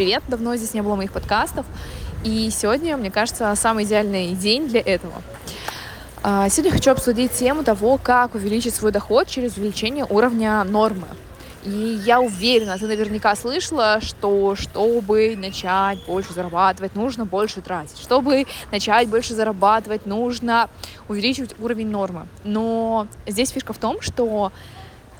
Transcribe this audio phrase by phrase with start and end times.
[0.00, 0.22] привет!
[0.28, 1.66] Давно здесь не было моих подкастов.
[2.24, 5.12] И сегодня, мне кажется, самый идеальный день для этого.
[6.22, 11.06] А, сегодня хочу обсудить тему того, как увеличить свой доход через увеличение уровня нормы.
[11.64, 17.98] И я уверена, ты наверняка слышала, что чтобы начать больше зарабатывать, нужно больше тратить.
[18.00, 20.70] Чтобы начать больше зарабатывать, нужно
[21.08, 22.26] увеличивать уровень нормы.
[22.42, 24.50] Но здесь фишка в том, что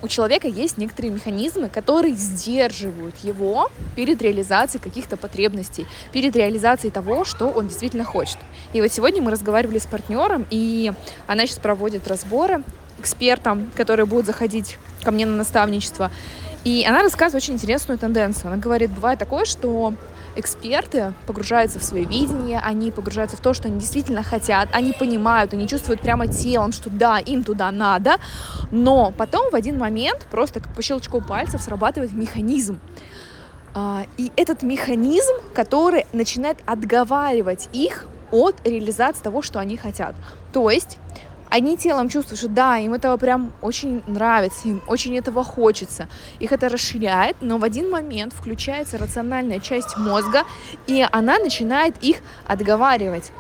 [0.03, 7.25] у человека есть некоторые механизмы, которые сдерживают его перед реализацией каких-то потребностей, перед реализацией того,
[7.25, 8.39] что он действительно хочет.
[8.73, 10.93] И вот сегодня мы разговаривали с партнером, и
[11.27, 12.63] она сейчас проводит разборы
[12.99, 16.11] экспертам, которые будут заходить ко мне на наставничество.
[16.65, 18.49] И она рассказывает очень интересную тенденцию.
[18.49, 19.95] Она говорит, бывает такое, что
[20.37, 25.53] эксперты погружаются в свое видение, они погружаются в то, что они действительно хотят, они понимают,
[25.53, 28.17] они чувствуют прямо телом, что да, им туда надо,
[28.71, 32.81] но потом в один момент просто как по щелчку пальцев срабатывает механизм.
[33.75, 40.15] А, и этот механизм, который начинает отговаривать их от реализации того, что они хотят.
[40.53, 40.99] То есть
[41.51, 46.09] они телом чувствуют, что да, им этого прям очень нравится, им очень этого хочется.
[46.39, 50.45] Их это расширяет, но в один момент включается рациональная часть мозга,
[50.87, 53.33] и она начинает их отговаривать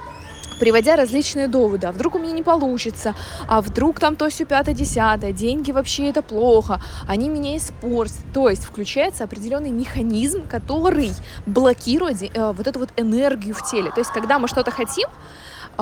[0.60, 1.86] приводя различные доводы.
[1.86, 3.14] А вдруг у меня не получится?
[3.48, 5.32] А вдруг там то все пятое, десятое?
[5.32, 6.80] Деньги вообще это плохо?
[7.08, 8.18] Они меня испортят.
[8.34, 11.12] То есть включается определенный механизм, который
[11.46, 13.90] блокирует э, вот эту вот энергию в теле.
[13.90, 15.08] То есть когда мы что-то хотим,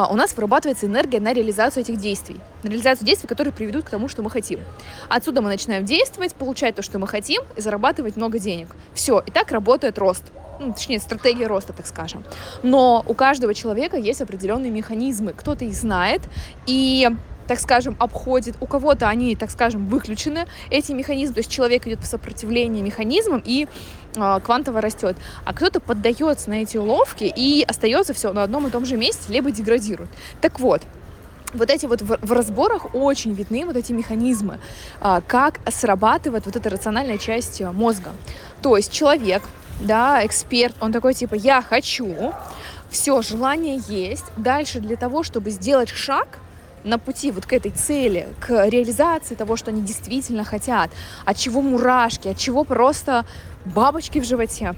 [0.06, 4.08] у нас вырабатывается энергия на реализацию этих действий, на реализацию действий, которые приведут к тому,
[4.08, 4.60] что мы хотим.
[5.08, 8.68] Отсюда мы начинаем действовать, получать то, что мы хотим, и зарабатывать много денег.
[8.94, 10.24] Все, и так работает рост.
[10.60, 12.24] Ну, точнее, стратегия роста, так скажем.
[12.62, 15.32] Но у каждого человека есть определенные механизмы.
[15.32, 16.22] Кто-то их знает,
[16.66, 17.08] и
[17.46, 18.56] так скажем, обходит.
[18.60, 21.34] У кого-то они, так скажем, выключены, эти механизмы.
[21.34, 23.68] То есть человек идет по сопротивлению механизмам и
[24.14, 25.16] квантово растет.
[25.44, 29.32] А кто-то поддается на эти уловки и остается все на одном и том же месте,
[29.32, 30.10] либо деградирует.
[30.40, 30.82] Так вот,
[31.54, 34.58] вот эти вот в, в разборах очень видны вот эти механизмы,
[35.00, 38.12] а, как срабатывает вот эта рациональная часть мозга.
[38.62, 39.42] То есть человек,
[39.80, 42.32] да, эксперт, он такой типа, я хочу,
[42.90, 44.26] все, желание есть.
[44.36, 46.38] Дальше для того, чтобы сделать шаг,
[46.84, 50.90] на пути вот к этой цели, к реализации того, что они действительно хотят,
[51.24, 53.26] от чего мурашки, от чего просто
[53.68, 54.74] бабочки в животе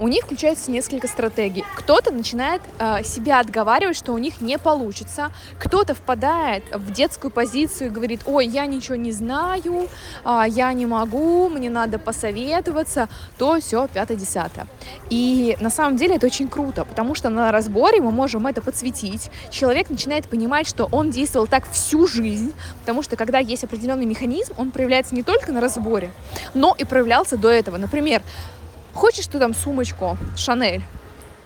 [0.00, 1.64] у них включается несколько стратегий.
[1.76, 5.30] Кто-то начинает э, себя отговаривать, что у них не получится.
[5.58, 9.88] Кто-то впадает в детскую позицию и говорит, ой, я ничего не знаю,
[10.24, 14.66] э, я не могу, мне надо посоветоваться, то все, пятое-десятое.
[15.10, 19.30] И на самом деле это очень круто, потому что на разборе мы можем это подсветить.
[19.50, 24.54] Человек начинает понимать, что он действовал так всю жизнь, потому что когда есть определенный механизм,
[24.56, 26.10] он проявляется не только на разборе,
[26.54, 27.76] но и проявлялся до этого.
[27.76, 28.22] Например,
[29.00, 30.82] Хочешь ты там сумочку Шанель?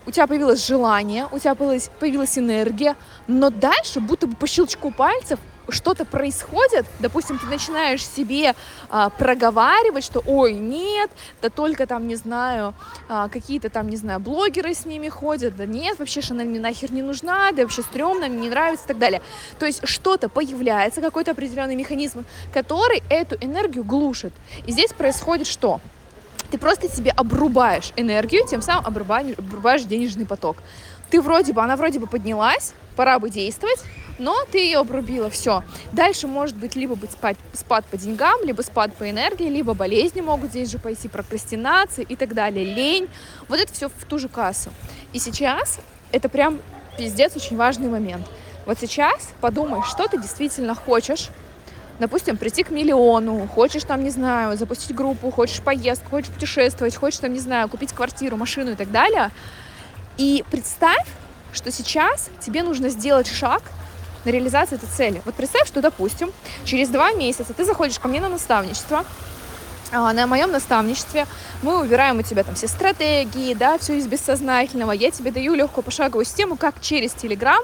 [0.06, 2.96] У тебя появилось желание, у тебя появилась, появилась энергия,
[3.28, 5.38] но дальше, будто бы по щелчку пальцев,
[5.68, 8.56] что-то происходит, допустим, ты начинаешь себе
[8.90, 12.74] а, проговаривать, что ой, нет, да только там, не знаю,
[13.08, 16.90] а, какие-то там, не знаю, блогеры с ними ходят, да нет, вообще Шанель мне нахер
[16.90, 19.22] не нужна, да вообще стрёмно, мне не нравится и так далее.
[19.60, 24.32] То есть что-то появляется, какой-то определенный механизм, который эту энергию глушит.
[24.66, 25.80] И здесь происходит что?
[26.50, 30.56] Ты просто себе обрубаешь энергию, тем самым обрубаешь, обрубаешь денежный поток.
[31.10, 33.82] Ты вроде бы, она вроде бы поднялась, пора бы действовать,
[34.18, 35.64] но ты ее обрубила, все.
[35.92, 40.20] Дальше может быть либо быть спад, спад по деньгам, либо спад по энергии, либо болезни
[40.20, 43.08] могут здесь же пойти, прокрастинация и так далее, лень.
[43.48, 44.70] Вот это все в ту же кассу.
[45.12, 45.78] И сейчас
[46.12, 46.60] это прям
[46.96, 48.26] пиздец очень важный момент.
[48.66, 51.28] Вот сейчас подумай, что ты действительно хочешь,
[51.98, 57.20] допустим, прийти к миллиону, хочешь там, не знаю, запустить группу, хочешь поездку, хочешь путешествовать, хочешь
[57.20, 59.30] там, не знаю, купить квартиру, машину и так далее.
[60.16, 61.06] И представь,
[61.52, 63.62] что сейчас тебе нужно сделать шаг
[64.24, 65.22] на реализацию этой цели.
[65.24, 66.32] Вот представь, что, допустим,
[66.64, 69.04] через два месяца ты заходишь ко мне на наставничество,
[69.92, 71.26] а, на моем наставничестве
[71.62, 74.92] мы убираем у тебя там все стратегии, да, все из бессознательного.
[74.92, 77.62] Я тебе даю легкую пошаговую систему, как через Телеграм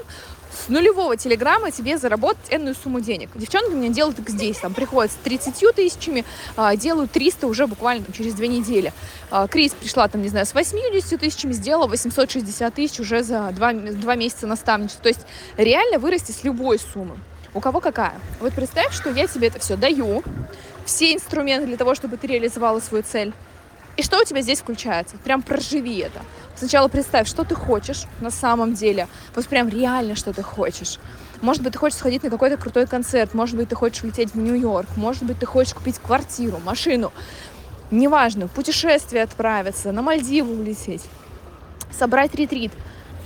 [0.65, 3.29] с нулевого телеграмма тебе заработать энную сумму денег.
[3.35, 6.25] Девчонки мне делают их здесь, там приходят с 30 тысячами,
[6.55, 8.93] а, делают 300 уже буквально там, через две недели.
[9.31, 13.73] А, Крис пришла там, не знаю, с 80 тысячами, сделала 860 тысяч уже за два,
[13.73, 15.03] два месяца наставничества.
[15.03, 15.21] То есть
[15.57, 17.17] реально вырасти с любой суммы.
[17.53, 18.13] У кого какая?
[18.39, 20.23] Вот представь, что я тебе это все даю,
[20.85, 23.33] все инструменты для того, чтобы ты реализовала свою цель.
[23.97, 25.17] И что у тебя здесь включается?
[25.17, 26.21] Прям проживи это.
[26.55, 29.07] Сначала представь, что ты хочешь на самом деле.
[29.35, 30.99] Вот прям реально, что ты хочешь.
[31.41, 34.37] Может быть, ты хочешь сходить на какой-то крутой концерт, может быть, ты хочешь улететь в
[34.37, 37.11] Нью-Йорк, может быть, ты хочешь купить квартиру, машину.
[37.89, 41.03] неважно, путешествие отправиться, на Мальдивы улететь,
[41.91, 42.71] собрать ретрит.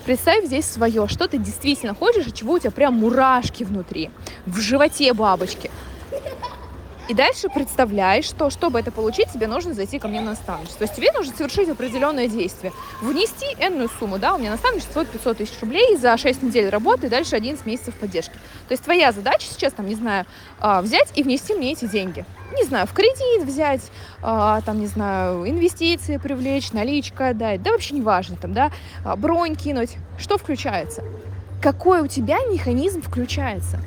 [0.05, 4.09] Представь здесь свое, что ты действительно хочешь, и чего у тебя прям мурашки внутри,
[4.45, 5.69] в животе бабочки.
[7.07, 10.79] И дальше представляешь, что, чтобы это получить, тебе нужно зайти ко мне на наставничество.
[10.79, 12.73] То есть тебе нужно совершить определенное действие.
[12.99, 17.05] Внести энную сумму, да, у меня наставничество стоит 500 тысяч рублей за 6 недель работы
[17.05, 18.33] и дальше 11 месяцев поддержки.
[18.67, 20.25] То есть твоя задача сейчас, там, не знаю,
[20.59, 22.25] а, взять и внести мне эти деньги.
[22.57, 23.81] Не знаю, в кредит взять,
[24.23, 28.71] а, там, не знаю, инвестиции привлечь, наличка дать, да вообще не важно, там, да,
[29.03, 29.97] а, бронь кинуть.
[30.17, 31.03] Что включается?
[31.61, 33.79] Какой у тебя механизм включается?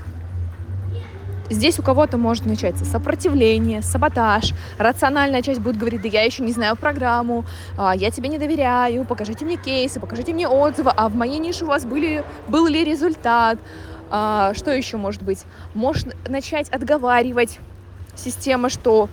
[1.50, 6.52] Здесь у кого-то может начаться сопротивление, саботаж, рациональная часть будет говорить, да я еще не
[6.52, 7.46] знаю программу,
[7.78, 11.64] а, я тебе не доверяю, покажите мне кейсы, покажите мне отзывы, а в моей нише
[11.64, 13.58] у вас были, был ли результат,
[14.10, 15.44] а, что еще может быть?
[15.72, 17.58] Может начать отговаривать
[18.14, 19.08] система, что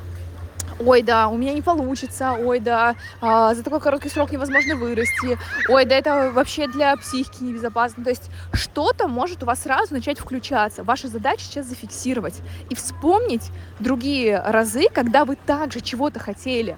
[0.79, 5.37] ой, да, у меня не получится, ой, да, а, за такой короткий срок невозможно вырасти,
[5.69, 8.03] ой, да, это вообще для психики небезопасно.
[8.03, 10.83] То есть что-то может у вас сразу начать включаться.
[10.83, 12.35] Ваша задача сейчас зафиксировать
[12.69, 16.77] и вспомнить другие разы, когда вы также чего-то хотели.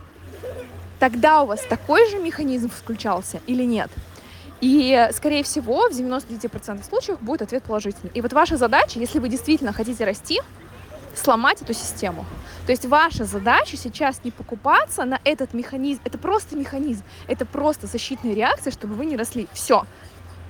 [0.99, 3.91] Тогда у вас такой же механизм включался или нет?
[4.61, 8.11] И, скорее всего, в 99% случаев будет ответ положительный.
[8.15, 10.41] И вот ваша задача, если вы действительно хотите расти,
[11.17, 12.25] сломать эту систему.
[12.65, 16.01] То есть ваша задача сейчас не покупаться на этот механизм.
[16.03, 17.03] Это просто механизм.
[17.27, 19.47] Это просто защитная реакция, чтобы вы не росли.
[19.53, 19.85] Все.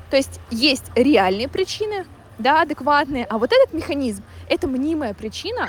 [0.10, 2.06] То есть есть реальные причины,
[2.40, 5.68] да, адекватные, а вот этот механизм— это мнимая причина,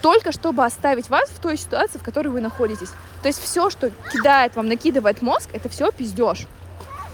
[0.00, 2.90] только чтобы оставить вас в той ситуации, в которой вы находитесь.
[3.22, 6.46] То есть все, что кидает вам, накидывает мозг, это все пиздеж.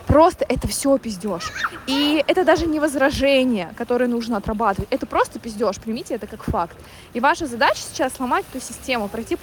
[0.08, 1.52] Просто это все пиздеж.
[1.86, 4.88] И это даже не возражение, которое нужно отрабатывать.
[4.90, 5.76] Это просто пиздеж.
[5.76, 6.74] Примите это как факт.
[7.12, 9.36] И ваша задача сейчас сломать эту систему, пройти,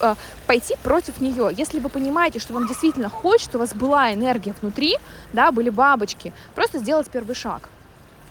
[0.00, 0.14] э,
[0.46, 1.50] пойти против нее.
[1.56, 4.96] Если вы понимаете, что вам действительно хочется, у вас была энергия внутри,
[5.32, 7.68] да, были бабочки, просто сделать первый шаг.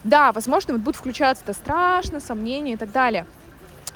[0.06, 3.26] Да, возможно, будет включаться это страшно, сомнения и так далее.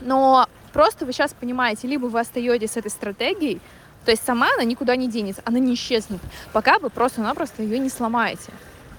[0.01, 3.62] Но просто вы сейчас понимаете, либо вы остаетесь с этой стратегией,
[4.06, 6.22] то есть сама она никуда не денется, она не исчезнет,
[6.54, 8.52] пока вы просто-напросто ее не сломаете.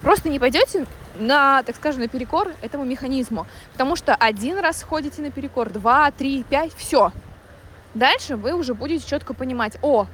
[0.02, 0.86] Просто не пойдете
[1.18, 3.46] на, так скажем, наперекор этому механизму.
[3.72, 7.12] Потому что один раз ходите наперекор, два, три, пять, все.
[7.94, 10.06] Дальше вы уже будете четко понимать, о,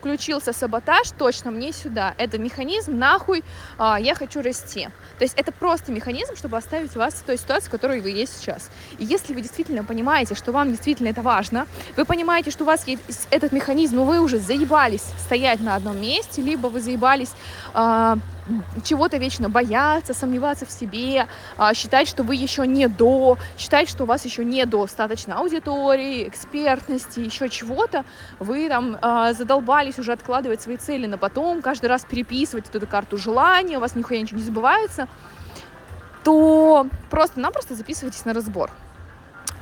[0.00, 2.14] включился саботаж, точно мне сюда.
[2.16, 3.44] Это механизм, нахуй,
[3.76, 4.88] а, я хочу расти.
[5.18, 8.38] То есть это просто механизм, чтобы оставить вас в той ситуации, в которой вы есть
[8.38, 8.70] сейчас.
[8.98, 11.66] И если вы действительно понимаете, что вам действительно это важно,
[11.96, 16.00] вы понимаете, что у вас есть этот механизм, но вы уже заебались стоять на одном
[16.00, 17.32] месте, либо вы заебались
[17.74, 18.16] а,
[18.84, 21.26] чего-то вечно бояться, сомневаться в себе,
[21.56, 26.28] а, считать, что вы еще не до, считать, что у вас еще не достаточно аудитории,
[26.28, 28.04] экспертности, еще чего-то,
[28.38, 32.86] вы там а, задолбались уже откладывать свои цели на потом, каждый раз переписывать вот эту
[32.86, 35.08] карту желания, у вас нихуя ничего не забывается,
[36.24, 38.70] то просто-напросто записывайтесь на разбор.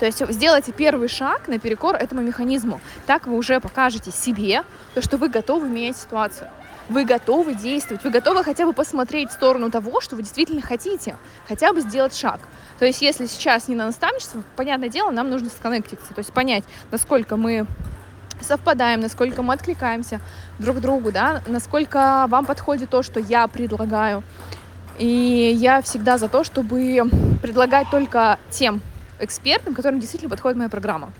[0.00, 2.80] То есть сделайте первый шаг наперекор этому механизму.
[3.06, 4.62] Так вы уже покажете себе,
[4.94, 6.48] то, что вы готовы менять ситуацию
[6.88, 11.16] вы готовы действовать, вы готовы хотя бы посмотреть в сторону того, что вы действительно хотите,
[11.46, 12.40] хотя бы сделать шаг.
[12.78, 16.64] То есть если сейчас не на наставничество, понятное дело, нам нужно сконнектиться, то есть понять,
[16.90, 17.66] насколько мы
[18.40, 20.20] совпадаем, насколько мы откликаемся
[20.58, 24.22] друг другу, да, насколько вам подходит то, что я предлагаю.
[24.96, 27.02] И я всегда за то, чтобы
[27.40, 28.80] предлагать только тем
[29.20, 31.12] экспертам, которым действительно подходит моя программа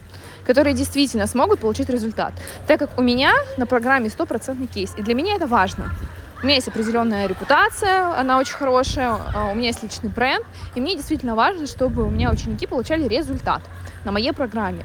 [0.47, 2.33] которые действительно смогут получить результат.
[2.67, 5.93] Так как у меня на программе стопроцентный кейс, и для меня это важно.
[6.41, 10.81] У меня есть определенная репутация, она очень хорошая, а, у меня есть личный бренд, и
[10.81, 13.63] мне действительно важно, чтобы у меня ученики получали результат
[14.05, 14.85] на моей программе.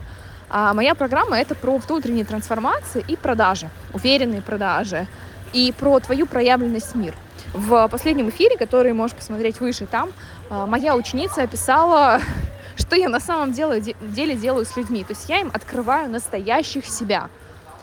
[0.50, 5.08] А моя программа это про внутренние трансформации и продажи, уверенные продажи,
[5.54, 7.14] и про твою проявленность в мир.
[7.54, 10.12] В последнем эфире, который можешь посмотреть выше, там
[10.50, 12.20] а, моя ученица описала
[12.94, 15.04] что я на самом деле, деле делаю с людьми.
[15.04, 17.30] То есть я им открываю настоящих себя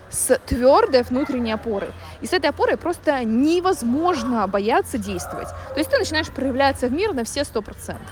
[0.09, 1.91] с твердой внутренней опорой.
[2.21, 5.49] И с этой опорой просто невозможно бояться действовать.
[5.75, 8.07] То есть ты начинаешь проявляться в мир на все сто процентов.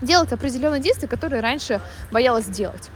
[0.00, 2.88] Делать определенные действия, которые раньше боялась делать.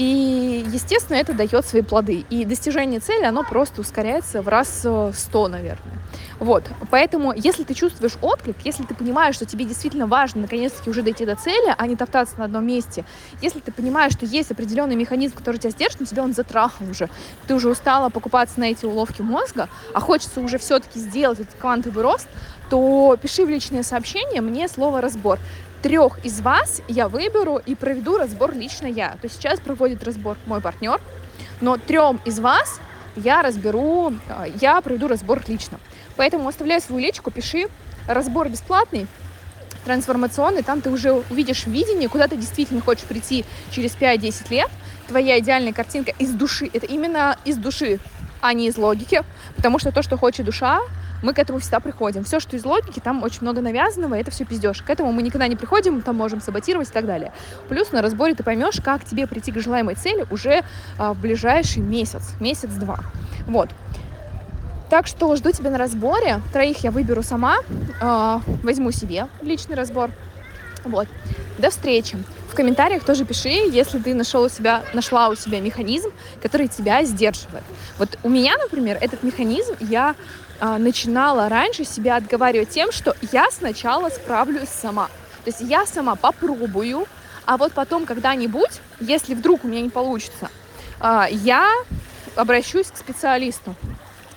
[0.00, 2.24] И, естественно, это дает свои плоды.
[2.30, 5.98] И достижение цели, оно просто ускоряется в раз сто, наверное.
[6.38, 11.02] Вот, поэтому, если ты чувствуешь отклик, если ты понимаешь, что тебе действительно важно наконец-таки уже
[11.02, 13.04] дойти до цели, а не топтаться на одном месте,
[13.42, 17.10] если ты понимаешь, что есть определенный механизм, который тебя сдержит, но тебя он затрахал уже,
[17.46, 22.02] ты уже устала покупаться на эти уловки мозга, а хочется уже все-таки сделать этот квантовый
[22.02, 22.28] рост,
[22.70, 25.38] то пиши в личные сообщения мне слово «разбор».
[25.82, 29.12] Трех из вас я выберу и проведу разбор лично я.
[29.12, 31.00] То есть сейчас проводит разбор мой партнер,
[31.60, 32.80] но трем из вас
[33.16, 34.12] я разберу,
[34.60, 35.80] я проведу разбор лично.
[36.16, 37.68] Поэтому оставляй свою личку, пиши.
[38.06, 39.06] Разбор бесплатный,
[39.84, 44.70] трансформационный, там ты уже увидишь видение, куда ты действительно хочешь прийти через 5-10 лет.
[45.06, 48.00] Твоя идеальная картинка из души, это именно из души,
[48.40, 49.22] а не из логики,
[49.56, 50.80] потому что то, что хочет душа,
[51.22, 52.24] мы к этому всегда приходим.
[52.24, 54.82] Все, что из логики, там очень много навязанного, это все пиздеж.
[54.82, 57.32] К этому мы никогда не приходим, там можем саботировать и так далее.
[57.68, 60.64] Плюс на разборе ты поймешь, как тебе прийти к желаемой цели уже
[60.98, 63.00] а, в ближайший месяц, месяц-два.
[63.46, 63.70] Вот.
[64.90, 66.40] Так что жду тебя на разборе.
[66.52, 67.58] Троих я выберу сама,
[68.00, 70.10] э, возьму себе личный разбор.
[70.84, 71.06] Вот.
[71.58, 72.18] До встречи.
[72.50, 76.10] В комментариях тоже пиши, если ты нашел у себя, нашла у себя механизм,
[76.42, 77.62] который тебя сдерживает.
[77.98, 80.16] Вот у меня, например, этот механизм я
[80.60, 85.06] э, начинала раньше себя отговаривать тем, что я сначала справлюсь сама.
[85.44, 87.06] То есть я сама попробую,
[87.46, 90.50] а вот потом когда-нибудь, если вдруг у меня не получится,
[91.00, 91.68] э, я
[92.36, 93.74] обращусь к специалисту.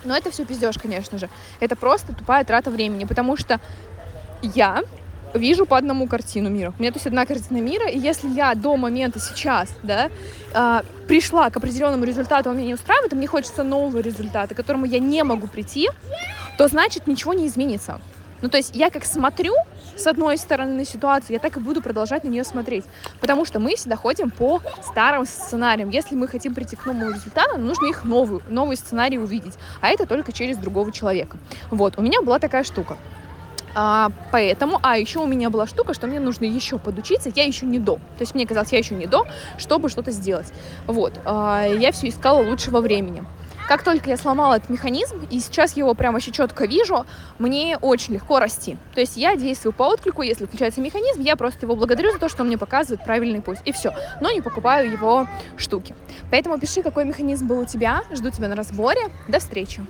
[0.04, 1.30] Но это все пиздеж, конечно же.
[1.60, 3.60] Это просто тупая трата времени, потому что
[4.42, 4.84] я
[5.34, 6.74] вижу по одному картину мира.
[6.78, 10.10] У меня то есть одна картина мира, и если я до момента сейчас, да,
[10.54, 14.58] э, пришла к определенному результату, он меня не устраивает, и мне хочется нового результата, к
[14.58, 15.90] которому я не могу прийти,
[16.58, 18.00] то значит ничего не изменится.
[18.42, 19.56] Ну, то есть я как смотрю
[19.96, 22.84] с одной стороны на ситуацию, я так и буду продолжать на нее смотреть.
[23.22, 25.90] Потому что мы всегда ходим по старым сценариям.
[25.90, 29.54] Если мы хотим прийти к новому результату, нужно их новую, новый сценарий увидеть.
[29.80, 31.38] А это только через другого человека.
[31.72, 32.98] Вот, у меня была такая штука.
[33.76, 37.66] А, поэтому, а еще у меня была штука, что мне нужно еще подучиться, я еще
[37.66, 37.96] не до.
[37.96, 39.26] То есть мне казалось, я еще не до,
[39.58, 40.54] чтобы что-то сделать.
[40.86, 43.24] Вот, а, я все искала лучшего времени.
[43.68, 47.06] Как только я сломала этот механизм, и сейчас его прямо еще четко вижу,
[47.40, 48.78] мне очень легко расти.
[48.94, 52.28] То есть я действую по отклику, если включается механизм, я просто его благодарю за то,
[52.28, 53.94] что он мне показывает правильный путь, и все.
[54.20, 55.96] Но не покупаю его штуки.
[56.30, 59.02] Поэтому пиши, какой механизм был у тебя, жду тебя на разборе.
[59.30, 59.82] До встречи!